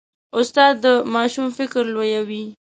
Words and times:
استاد 0.37 0.73
د 0.83 0.85
ماشوم 1.13 1.47
فکر 1.57 1.83
لویوي. 1.93 2.43